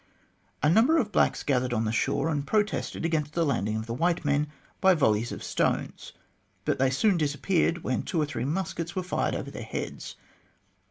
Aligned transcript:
A 0.63 0.67
number 0.67 0.97
of 0.97 1.11
blacks 1.11 1.43
gathered 1.43 1.73
on 1.73 1.85
the 1.85 1.91
shore 1.91 2.29
and 2.29 2.47
protested 2.47 3.05
against 3.05 3.33
the 3.33 3.45
landing 3.45 3.77
of 3.77 3.85
the 3.85 3.93
white 3.93 4.25
men 4.25 4.47
by 4.79 4.95
volleys 4.95 5.31
of 5.31 5.43
stones, 5.43 6.11
but 6.65 6.79
they 6.79 6.89
soon 6.89 7.17
disappeared 7.17 7.83
when 7.83 8.01
two 8.01 8.19
or 8.19 8.25
three 8.25 8.45
muskets 8.45 8.95
were 8.95 9.03
fired 9.03 9.35
over 9.35 9.51
their 9.51 9.61
heads. 9.61 10.15